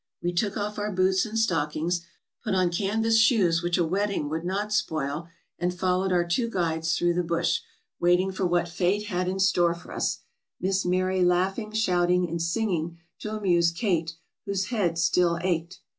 We 0.19 0.33
took 0.33 0.57
off 0.57 0.79
our 0.79 0.91
boots 0.91 1.27
and 1.27 1.37
stockings, 1.37 2.01
put 2.43 2.55
on 2.55 2.71
canvas 2.71 3.19
shoes 3.19 3.61
which 3.61 3.77
a 3.77 3.85
wet 3.85 4.09
ting 4.09 4.29
would 4.29 4.43
not 4.43 4.73
spoil, 4.73 5.27
and 5.59 5.71
followed 5.71 6.11
our 6.11 6.25
two 6.27 6.49
guides 6.49 6.97
through 6.97 7.13
the 7.13 7.21
bush, 7.21 7.59
waiting 7.99 8.31
for 8.31 8.47
what 8.47 8.67
fate 8.67 9.03
had 9.09 9.27
in 9.27 9.37
store 9.37 9.75
for 9.75 9.91
us, 9.91 10.21
Miss 10.59 10.85
Mari 10.85 11.23
laughing, 11.23 11.71
shouting, 11.71 12.27
and 12.27 12.41
singing 12.41 12.97
to 13.19 13.35
amuse 13.35 13.69
Kate, 13.69 14.15
whose 14.47 14.69
head 14.73 14.97
still 14.97 15.37
ached. 15.43 15.79